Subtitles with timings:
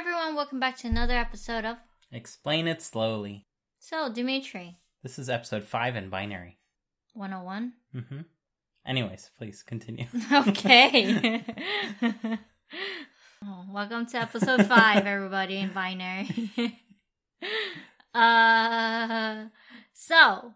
[0.00, 1.76] everyone, welcome back to another episode of
[2.12, 3.46] Explain it slowly.
[3.78, 6.58] So, Dimitri, This is episode five in binary.
[7.14, 7.72] 101.
[7.94, 8.20] Mm-hmm.
[8.86, 10.06] Anyways, please continue.
[10.32, 11.44] Okay.
[13.44, 16.50] oh, welcome to episode 5, everybody, in binary.
[18.14, 19.44] uh,
[19.92, 20.54] so,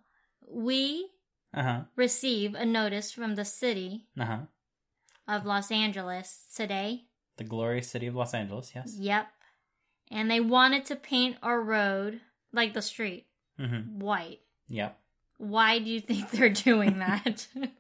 [0.51, 1.09] we
[1.53, 1.81] Uh huh.
[1.97, 4.39] receive a notice from the city Uh huh.
[5.29, 7.05] of Los Angeles today.
[7.37, 8.73] The glorious city of Los Angeles.
[8.75, 8.97] Yes.
[8.99, 9.27] Yep.
[10.11, 12.21] And they wanted to paint our road,
[12.53, 13.27] like the street,
[13.61, 14.01] Mm-hmm.
[14.01, 14.41] white.
[14.69, 14.99] Yep.
[15.39, 17.47] Why do you think they're doing that?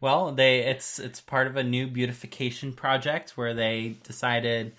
[0.00, 4.74] Well, they it's it's part of a new beautification project where they decided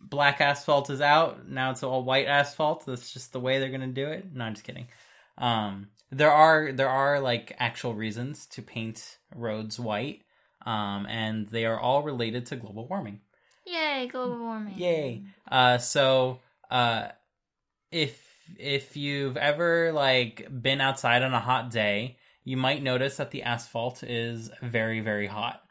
[0.00, 1.48] black asphalt is out.
[1.48, 2.84] Now it's all white asphalt.
[2.84, 4.26] That's just the way they're gonna do it.
[4.34, 4.88] No, I'm just kidding.
[5.36, 10.22] Um, there are there are like actual reasons to paint roads white,
[10.66, 13.20] um, and they are all related to global warming.
[13.70, 14.74] Yay, global warming.
[14.78, 15.22] Yay.
[15.50, 16.40] Uh so
[16.70, 17.08] uh
[17.90, 18.26] if
[18.58, 23.42] if you've ever like been outside on a hot day, you might notice that the
[23.42, 25.62] asphalt is very very hot.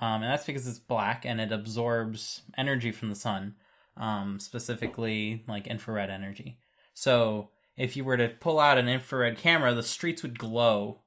[0.00, 3.54] Um and that's because it's black and it absorbs energy from the sun,
[3.96, 6.58] um specifically like infrared energy.
[6.94, 11.02] So if you were to pull out an infrared camera, the streets would glow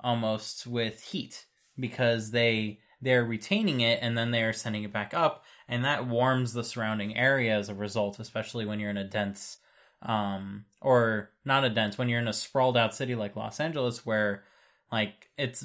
[0.00, 1.46] almost with heat
[1.78, 6.06] because they they're retaining it and then they are sending it back up and that
[6.06, 9.58] warms the surrounding area as a result especially when you're in a dense
[10.02, 14.04] um or not a dense when you're in a sprawled out city like Los Angeles
[14.04, 14.42] where
[14.90, 15.64] like it's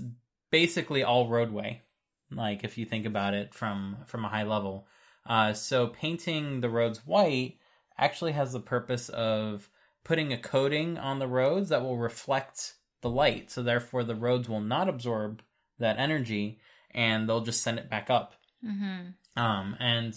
[0.52, 1.82] basically all roadway
[2.32, 4.88] like if you think about it from from a high level.
[5.26, 7.58] Uh so painting the roads white
[7.98, 9.70] actually has the purpose of
[10.04, 13.52] putting a coating on the roads that will reflect the light.
[13.52, 15.42] So therefore the roads will not absorb
[15.80, 16.60] that energy
[16.92, 18.34] and they'll just send it back up
[18.66, 19.42] Mm-hmm.
[19.42, 20.14] um, and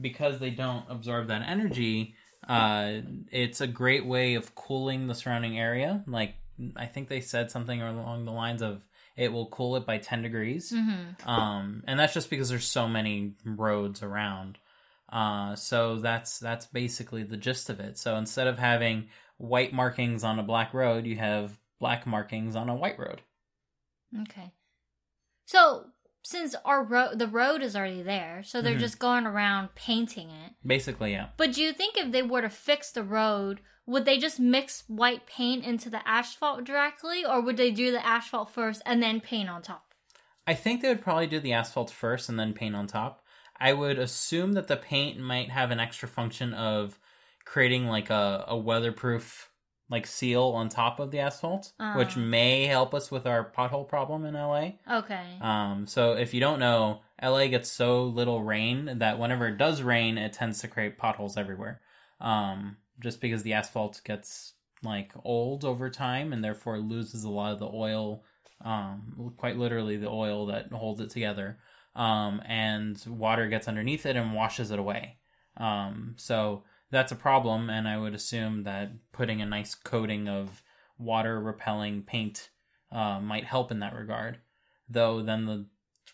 [0.00, 2.14] because they don't absorb that energy,
[2.48, 6.02] uh, it's a great way of cooling the surrounding area.
[6.06, 6.34] Like
[6.74, 8.82] I think they said something along the lines of
[9.14, 10.72] it will cool it by ten degrees.
[10.72, 11.28] Mm-hmm.
[11.28, 14.58] Um, and that's just because there's so many roads around.
[15.10, 17.98] Uh, so that's that's basically the gist of it.
[17.98, 22.70] So instead of having white markings on a black road, you have black markings on
[22.70, 23.20] a white road.
[24.22, 24.52] Okay.
[25.44, 25.86] So,
[26.22, 28.80] since our road, the road is already there, so they're Mhm.
[28.80, 30.54] just going around painting it.
[30.64, 31.28] Basically, yeah.
[31.36, 34.84] But do you think if they were to fix the road, would they just mix
[34.86, 39.20] white paint into the asphalt directly, or would they do the asphalt first and then
[39.20, 39.94] paint on top?
[40.46, 43.24] I think they would probably do the asphalt first and then paint on top.
[43.58, 46.98] I would assume that the paint might have an extra function of
[47.44, 49.50] creating like a, a weatherproof
[49.92, 52.20] like seal on top of the asphalt, which Ah.
[52.20, 54.72] may help us with our pothole problem in LA.
[54.90, 55.36] Okay.
[55.40, 59.82] Um, so if you don't know, LA gets so little rain that whenever it does
[59.82, 61.80] rain, it tends to create potholes everywhere.
[62.20, 67.52] Um, just because the asphalt gets like old over time and therefore loses a lot
[67.52, 68.24] of the oil,
[68.64, 71.58] um, quite literally the oil that holds it together.
[71.94, 75.18] Um, and water gets underneath it and washes it away.
[75.58, 80.62] Um, so that's a problem, and I would assume that putting a nice coating of
[80.98, 82.50] water repelling paint
[82.92, 84.38] uh, might help in that regard
[84.88, 85.66] though then the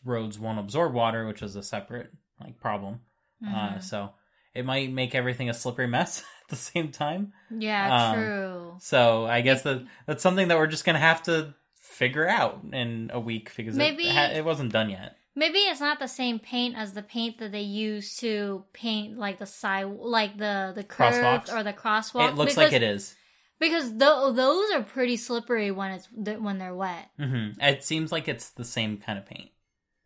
[0.05, 3.01] roads won't absorb water, which is a separate like problem.
[3.45, 3.83] Uh, Mhm.
[3.83, 4.13] so
[4.55, 7.33] it might make everything a slippery mess at the same time.
[7.51, 8.77] yeah, um, true.
[8.81, 13.11] So I guess that that's something that we're just gonna have to figure out in
[13.13, 15.17] a week because Maybe- it, it wasn't done yet.
[15.39, 19.39] Maybe it's not the same paint as the paint that they use to paint like
[19.39, 21.17] the side, like the the curved
[21.49, 21.53] Crosswalks?
[21.55, 22.29] or the crosswalk.
[22.31, 23.15] it looks like it is.
[23.61, 27.09] because tho- those are pretty slippery when it's when they're wet.
[27.19, 29.51] hmm It seems like it's the same kind of paint.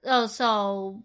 [0.04, 1.02] Oh, so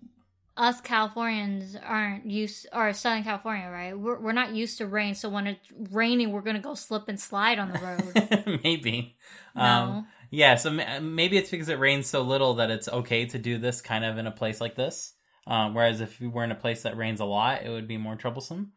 [0.57, 3.97] us Californians aren't used, or Southern California, right?
[3.97, 7.19] We're we're not used to rain, so when it's raining, we're gonna go slip and
[7.19, 8.59] slide on the road.
[8.63, 9.15] Maybe.
[9.55, 9.61] no.
[9.61, 10.69] Um, yeah, so
[11.01, 14.17] maybe it's because it rains so little that it's okay to do this kind of
[14.17, 15.13] in a place like this.
[15.45, 17.97] Um, whereas if we were in a place that rains a lot, it would be
[17.97, 18.73] more troublesome.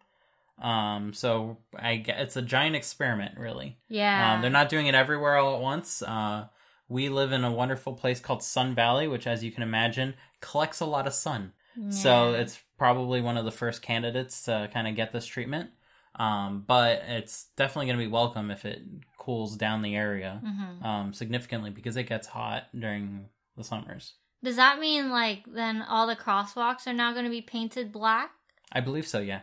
[0.60, 3.78] Um, so I gue- it's a giant experiment, really.
[3.88, 6.02] yeah, Um, they're not doing it everywhere all at once.
[6.02, 6.46] Uh,
[6.88, 10.80] we live in a wonderful place called Sun Valley, which, as you can imagine, collects
[10.80, 11.52] a lot of sun.
[11.90, 15.70] So it's probably one of the first candidates to kind of get this treatment.
[16.16, 18.82] Um, but it's definitely going to be welcome if it
[19.16, 20.84] cools down the area Mhm.
[20.84, 24.14] um, significantly because it gets hot during the summers.
[24.42, 28.30] Does that mean like then all the crosswalks are now gonna be painted black?
[28.72, 29.20] I believe so.
[29.20, 29.40] Yeah.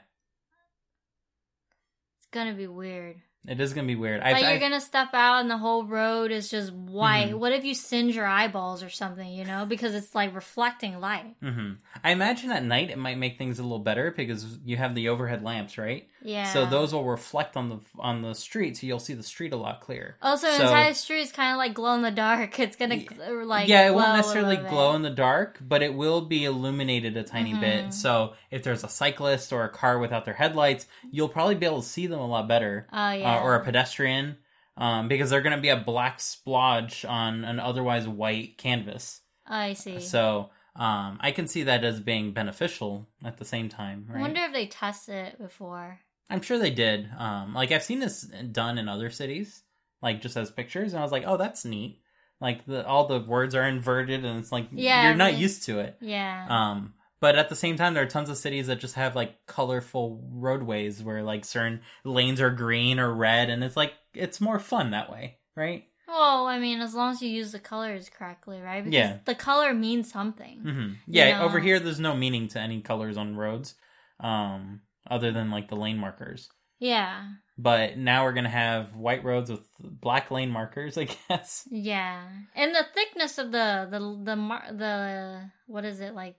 [2.17, 3.17] It's gonna be weird.
[3.47, 4.19] It is gonna be weird.
[4.21, 7.29] Like I've, you're I've- gonna step out and the whole road is just white.
[7.31, 7.39] Mhm.
[7.39, 9.31] What if you singe your eyeballs or something?
[9.31, 11.35] You know, because it's like reflecting light.
[11.41, 11.73] hmm
[12.03, 15.09] I imagine at night it might make things a little better because you have the
[15.09, 16.09] overhead lamps, right?
[16.23, 16.51] Yeah.
[16.51, 19.55] So those will reflect on the on the street, so you'll see the street a
[19.57, 20.15] lot clearer.
[20.21, 22.59] Also, so- entire street is kind of like glow in the dark.
[22.67, 26.21] It's gonna gl- like yeah, it won't necessarily glow in the dark, but it will
[26.21, 27.59] be illuminated a tiny Mhm.
[27.61, 27.93] bit.
[27.93, 31.81] So if there's a cyclist or a car without their headlights, you'll probably be able
[31.81, 32.87] to see them a lot better.
[32.91, 33.37] Oh yeah.
[33.37, 34.37] uh, or a pedestrian,
[34.75, 39.21] um, because they're going to be a black splodge on an otherwise white canvas.
[39.49, 39.99] Oh, I see.
[39.99, 44.07] So um, I can see that as being beneficial at the same time.
[44.13, 45.99] I wonder if they tested it before.
[46.29, 47.09] I'm sure they did.
[47.17, 49.63] Um, like I've seen this done in other cities,
[50.01, 52.01] like just as pictures, and I was like, oh, that's neat.
[52.39, 55.79] Like the all the words are inverted, and it's like Yeah, you're not used to
[55.79, 55.97] it.
[56.01, 56.45] Yeah.
[56.49, 59.45] Um, but at the same time, there are tons of cities that just have like
[59.47, 64.59] colorful roadways where like certain lanes are green or red, and it's like it's more
[64.59, 65.85] fun that way, right?
[66.07, 68.83] well, I mean, as long as you use the colors correctly, right?
[68.83, 69.17] Because Yeah.
[69.25, 70.59] the color means something.
[70.59, 71.45] hmm Yeah, know?
[71.45, 73.75] over here, there's no meaning to any colors on roads,
[74.19, 76.49] um, other than like the lane markers.
[76.79, 77.27] Yeah.
[77.57, 81.67] But now we're gonna have white roads with black lane markers, I guess.
[81.71, 82.27] Yeah.
[82.55, 86.35] And the thickness of the the the mar- the what is it like?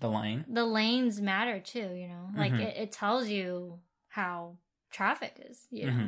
[0.00, 0.44] The lane.
[0.48, 1.92] The lanes matter too.
[1.94, 2.60] You know, like Mhm.
[2.60, 4.56] it, it tells you how
[4.90, 5.66] traffic is.
[5.70, 5.92] You know.
[5.92, 6.06] hmm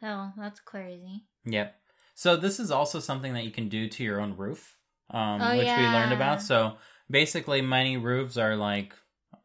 [0.00, 1.24] So that's crazy.
[1.46, 1.74] Yep.
[2.14, 4.76] So this is also something that you can do to your own roof,
[5.08, 6.42] um, Oh, which we learned about.
[6.42, 6.76] So
[7.10, 8.94] basically, many roofs are like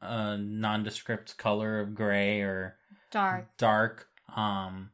[0.07, 2.75] a nondescript color of gray or
[3.11, 3.47] Dark.
[3.57, 4.07] dark.
[4.35, 4.89] Um,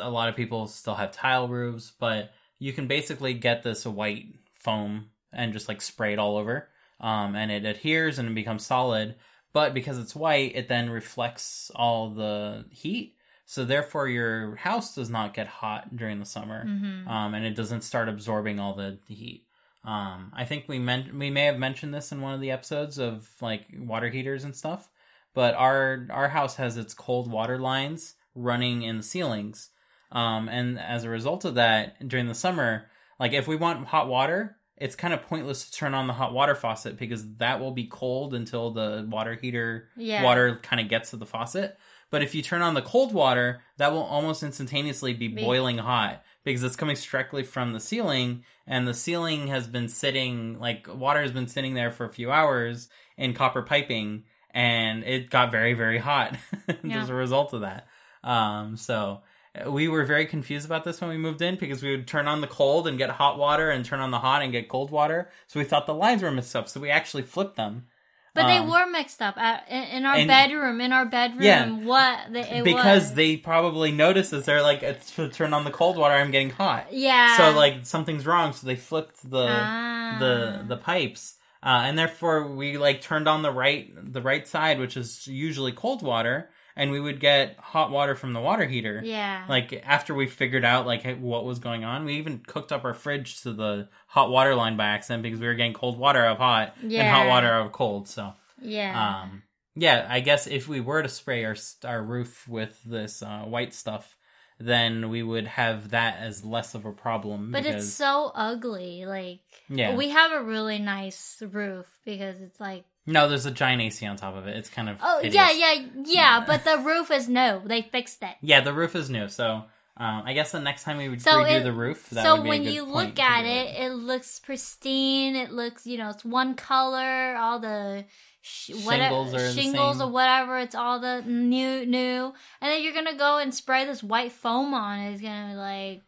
[0.00, 4.26] a lot of people still have tile roofs, but you can basically get this white
[4.54, 6.68] foam and just like spray it all over,
[7.00, 9.14] um, and it adheres and it becomes solid.
[9.52, 13.16] But because it's white, it then reflects all the heat.
[13.46, 17.08] So therefore, your house does not get hot during the summer, Mm-hmm.
[17.08, 19.46] um, and it doesn't start absorbing all the heat.
[19.84, 22.98] Um, I think we meant we may have mentioned this in one of the episodes
[22.98, 24.90] of like water heaters and stuff,
[25.34, 29.70] but our our house has its cold water lines running in the ceilings,
[30.12, 32.86] um, and as a result of that, during the summer,
[33.18, 36.32] like if we want hot water, it's kind of pointless to turn on the hot
[36.34, 40.22] water faucet because that will be cold until the water heater Yeah.
[40.22, 41.78] water kind of gets to the faucet.
[42.10, 45.78] But if you turn on the cold water, that will almost instantaneously be Be- boiling
[45.78, 50.86] hot because it's coming directly from the ceiling, and the ceiling has been sitting like
[50.92, 55.50] water has been sitting there for a few hours in copper piping, and it got
[55.50, 56.36] very very hot
[56.82, 57.02] Yeah.
[57.02, 57.86] as a result of that.
[58.22, 59.20] Um, so
[59.54, 62.28] uh, we were very confused about this when we moved in because we would turn
[62.28, 64.90] on the cold and get hot water, and turn on the hot and get cold
[64.90, 65.30] water.
[65.46, 67.86] So we thought the lines were mixed up, so we actually flipped them.
[68.34, 70.80] But they Um, were mixed up uh, in, in our and- bedroom.
[70.80, 71.68] In our bedroom, Yeah.
[71.70, 73.14] what they, it because was.
[73.14, 74.46] they probably noticed this.
[74.46, 76.14] They're like, it's to turn on the cold water.
[76.14, 76.92] I'm getting hot.
[76.92, 77.36] yeah.
[77.36, 78.52] So like something's wrong.
[78.52, 80.16] So they flipped the Ah.
[80.20, 84.78] the the pipes, uh, and therefore we like turned on the right the right side,
[84.78, 86.50] which is usually cold water,
[86.80, 89.02] and we would get hot water from the water heater.
[89.04, 89.44] yeah.
[89.46, 92.94] Like after we figured out like what was going on, we even cooked up our
[92.94, 96.32] fridge to the hot water line by accident because we were getting cold water out
[96.32, 98.08] of hot and hot water out of cold.
[98.08, 98.32] So
[98.62, 99.20] yeah.
[99.22, 99.42] um,
[99.74, 103.74] yeah, I guess if we were to spray our our roof with this uh, white
[103.74, 104.16] stuff,
[104.58, 107.52] then we would have that as less of a problem.
[107.52, 109.04] but because, it's so ugly.
[109.04, 109.96] Like Yeah.
[109.96, 114.16] we have a really nice roof because it's like no, there's a giant AC on
[114.16, 114.56] top of it.
[114.56, 115.34] It's kind of oh hideous.
[115.34, 116.44] yeah yeah yeah.
[116.46, 117.60] But the roof is new.
[117.64, 118.34] They fixed it.
[118.40, 118.60] yeah.
[118.60, 119.64] The roof is new, so
[119.96, 122.08] um, I guess the next time we would So redo it- the roof.
[122.10, 125.36] That so would be a when you look at do it, it looks pristine.
[125.36, 127.36] It looks, you know, it's one color.
[127.36, 128.04] All the
[128.40, 130.58] sh- whatever, Shingles are shingles or whatever.
[130.58, 132.32] It's all the new, new.
[132.62, 135.12] And then you're gonna go and spray this white foam on it.
[135.12, 136.02] It's gonna be like,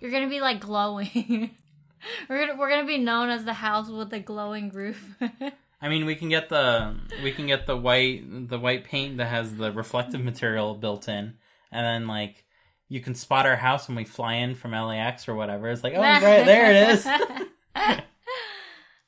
[0.00, 1.50] you're gonna be like glowing.
[2.28, 5.14] we're gonna we're gonna be known as the house with the glowing roof.
[5.82, 9.26] I mean, we can get the we can get the white the white paint that
[9.26, 11.34] has the reflective material built in,
[11.72, 12.44] and then like
[12.88, 15.68] you can spot our house when we fly in from LAX or whatever.
[15.68, 17.04] It's like, oh, right there it is.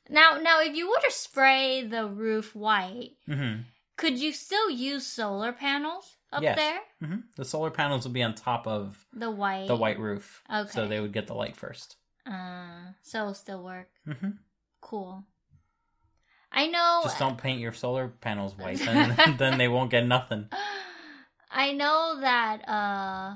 [0.09, 3.61] now, now, if you were to spray the roof white, hmm
[3.97, 6.57] could you still use solar panels up Yes.
[6.57, 6.79] there?
[7.01, 9.67] hmm The solar panels would be on top of The white.
[9.67, 10.69] the white roof, Okay.
[10.71, 11.95] so they would get the light first.
[12.25, 13.87] Uh, so it'll still work.
[14.05, 14.31] hmm
[14.81, 15.23] Cool.
[16.57, 17.01] I know.
[17.03, 20.47] Just don't paint your solar panels white, then then they won't get nothing.
[21.51, 23.35] I know that uh,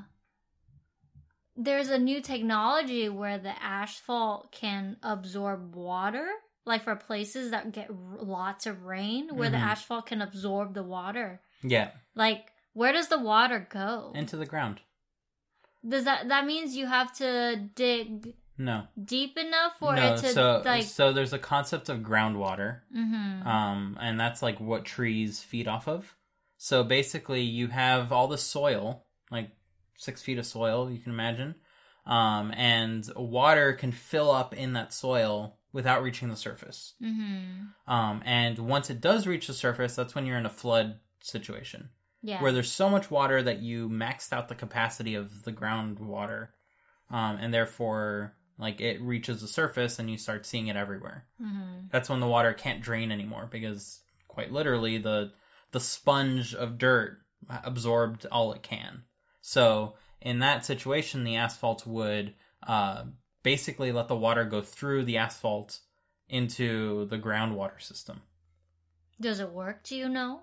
[1.56, 6.28] there's a new technology where the asphalt can absorb water,
[6.66, 9.64] like for places that get r- lots of rain, where the Mhm.
[9.72, 11.42] asphalt can absorb the water.
[11.62, 14.12] Yeah, Like Where does the water go?
[14.16, 14.80] into the ground.
[15.88, 20.14] Does that that means you have to dig No, deep enough for no.
[20.14, 20.84] it to so like?
[20.84, 25.88] so there's a concept of groundwater, hmm um, and that's like what trees feed off
[25.88, 26.14] of.
[26.58, 29.52] So basically, you have all the soil, like
[29.96, 31.56] six feet of soil, you can imagine,
[32.06, 36.96] um, and water can fill up in that soil without reaching the surface.
[37.00, 41.00] hmm Um, and once it does reach the surface, that's when you're in a flood
[41.22, 41.90] situation.
[42.22, 42.42] Yeah.
[42.42, 46.50] where there's so much water that you maxed out the capacity of the groundwater,
[47.10, 51.26] um, and therefore, like it reaches the surface and you start seeing it everywhere.
[51.42, 55.32] hmm That's when the water can't drain anymore because, quite literally, the
[55.72, 57.20] the sponge of dirt
[57.64, 59.04] absorbed all it can.
[59.42, 62.34] So in that situation, the asphalt would
[62.68, 63.06] uh,
[63.44, 65.80] basically let the water go through the asphalt
[66.28, 68.22] into the groundwater system.
[69.22, 69.84] Does it work?
[69.84, 70.42] Do you know?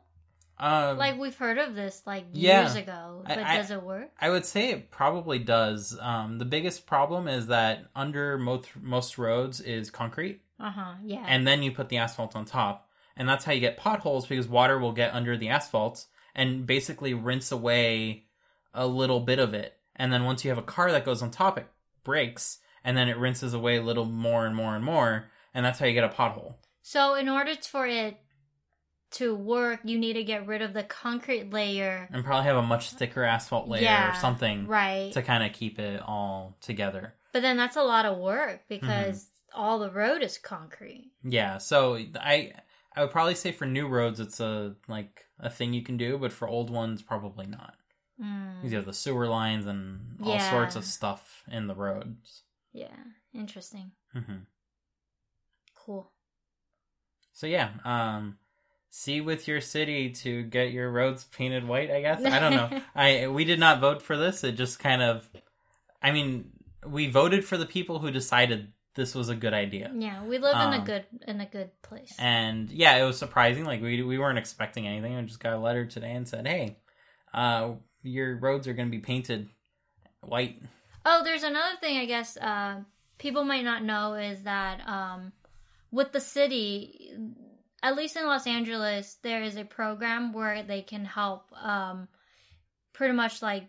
[0.58, 2.62] Um, Like we've heard of this like Yeah.
[2.62, 4.10] years ago, but I- does it work?
[4.20, 5.98] I would say it probably does.
[6.00, 10.94] Um, the biggest problem is that under most most roads is concrete, Uh huh.
[11.04, 11.24] Yeah.
[11.26, 14.48] and then you put the asphalt on top, and that's how you get potholes because
[14.48, 18.24] water will get under the asphalt and basically rinse away
[18.72, 21.30] a little bit of it, and then once you have a car that goes on
[21.30, 21.66] top, it
[22.04, 25.78] breaks, and then it rinses away a little more and more and more, and that's
[25.78, 26.54] how you get a pothole.
[26.82, 28.18] so in order for it
[29.12, 32.08] to work, you need to get rid of the concrete layer.
[32.12, 35.12] And probably have a much thicker asphalt layer Yeah, or something Right.
[35.12, 37.14] to kind of keep it all together.
[37.32, 38.86] But then that's a lot of work Mm-hmm.
[38.86, 41.12] because all the road is concrete.
[41.22, 42.52] Yeah, so I
[42.94, 46.18] I would probably say for new roads it's a like a thing you can do,
[46.18, 47.74] but for old ones probably not.
[48.20, 48.56] Mm.
[48.56, 50.50] Because you have the sewer lines and all Yeah.
[50.50, 52.42] sorts of stuff in the roads.
[52.72, 52.96] Yeah.
[53.34, 53.92] Interesting.
[54.12, 54.44] hmm
[55.74, 56.10] Cool.
[57.32, 58.38] So yeah, um,
[58.96, 61.90] see with your city to get your roads painted white.
[61.90, 62.80] I guess I don't know.
[62.94, 64.42] I we did not vote for this.
[64.42, 65.28] It just kind of,
[66.02, 66.50] I mean,
[66.86, 69.92] we voted for the people who decided this was a good idea.
[69.94, 72.14] Yeah, we live in a Um, good in a good place.
[72.18, 73.64] And yeah, it was surprising.
[73.66, 75.14] Like we we weren't expecting anything.
[75.14, 76.78] I just got a letter today and said, "Hey,
[77.34, 77.72] uh,
[78.02, 79.50] your roads are going to be painted
[80.22, 80.62] white."
[81.04, 82.80] Oh, there's another thing I guess uh,
[83.18, 85.32] people might not know is that um,
[85.92, 87.12] with the city,
[87.86, 92.08] at least in Los Angeles, there is a program where they can help um,
[92.92, 93.64] pretty much like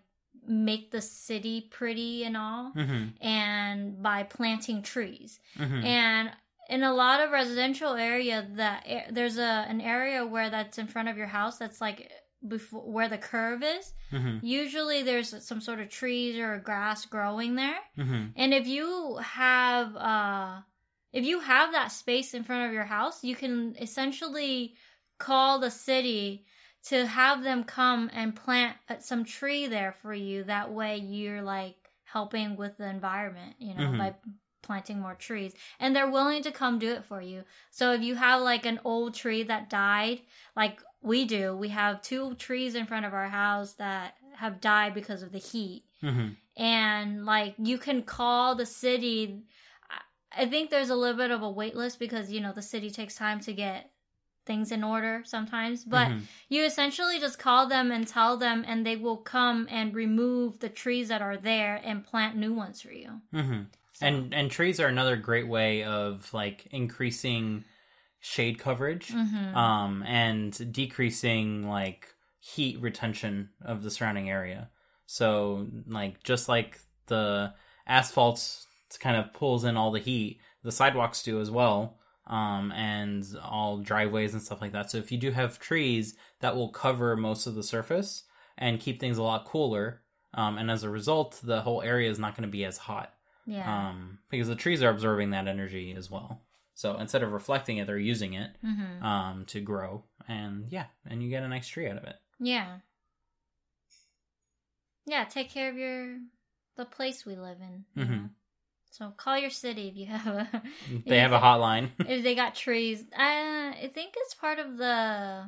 [0.47, 3.03] make the city pretty and all, Mm-hmm.
[3.25, 5.39] and by planting trees.
[5.57, 5.83] Mm-hmm.
[5.85, 6.31] And
[6.69, 11.09] in a lot of residential area, that there's a an area where that's in front
[11.09, 11.99] of your house that's like
[12.47, 13.93] before where the curve is.
[14.11, 14.37] mm-hmm.
[14.45, 17.79] Usually, there's some sort of trees or grass growing there.
[17.97, 18.23] Mm-hmm.
[18.35, 20.61] And if you have uh
[21.13, 24.75] if you have that space in front of your house, you can essentially
[25.17, 26.45] call the city
[26.83, 30.43] to have them come and plant some tree there for you.
[30.43, 33.97] That way you're like helping with the environment, you know, Mhm.
[33.97, 34.15] by
[34.61, 35.53] planting more trees.
[35.79, 37.43] And they're willing to come do it for you.
[37.71, 40.21] So if you have like an old tree that died,
[40.55, 44.93] like we do, we have two trees in front of our house that have died
[44.93, 46.33] because of the heat Mm-hmm.
[46.55, 49.41] and like you can call the city
[50.37, 52.89] I- think there's a little bit of a wait list because you know the city
[52.89, 53.91] takes time to get
[54.45, 56.21] things in order sometimes but Mhm.
[56.47, 60.69] you essentially just call them and tell them and they will come and remove the
[60.69, 63.63] trees that are there and plant new ones for you Mm-hmm.
[63.99, 67.65] And and trees are another great way of like increasing
[68.19, 72.07] shade coverage, hmm um, and decreasing like
[72.39, 74.69] heat retention of the surrounding area.
[75.07, 77.53] So like just like the
[78.89, 81.97] asphalt kind of pulls in all the heat, the sidewalks do as well.
[82.27, 84.91] Um, and all driveways and stuff like that.
[84.91, 88.23] So if you do have trees, that will cover most of the surface
[88.57, 90.01] and keep things a lot cooler.
[90.33, 93.13] Um, and as a result, the whole area is not going to be as hot
[93.45, 96.41] yeah um, because the trees are absorbing that energy as well.
[96.73, 101.23] So instead of reflecting it, they're using it hmm um, to grow, and yeah, and
[101.23, 102.17] you get a nice tree out of it.
[102.41, 102.79] yeah
[105.05, 106.17] yeah take care of your
[106.75, 108.09] the place we live in Mhm.
[108.23, 108.29] know?
[108.91, 110.61] So call your city if you have a
[111.05, 111.89] They have a hotline.
[111.99, 113.03] if they got trees.
[113.13, 115.45] Uh, I think it's part of the.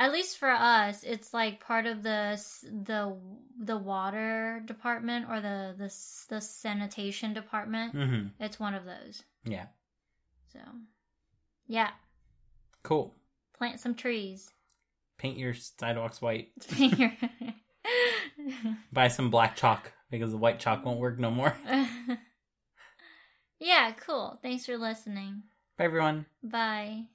[0.00, 2.40] At least for us, it's like part of the
[2.84, 3.16] the
[3.60, 5.94] the water department or the the
[6.34, 7.92] the sanitation department.
[7.92, 9.22] hmm It's one of those.
[9.44, 9.66] Yeah,
[10.52, 10.58] So,
[11.68, 11.90] yeah,
[12.82, 13.14] cool.
[13.56, 14.50] plant some trees.
[15.18, 16.50] Paint your sidewalks white.
[16.76, 17.12] yeah,
[18.92, 21.56] Buy some black chalk because the white chalk won't work no more.
[23.58, 24.38] Yeah, cool.
[24.42, 25.44] Thanks for listening.
[25.78, 26.26] Bye, everyone.
[26.42, 27.06] Bye.